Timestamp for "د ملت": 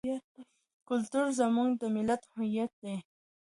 1.81-2.21